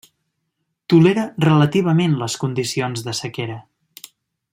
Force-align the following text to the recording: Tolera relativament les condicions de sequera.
Tolera 0.93 1.25
relativament 1.45 2.15
les 2.23 2.37
condicions 2.45 3.05
de 3.09 3.15
sequera. 3.19 3.59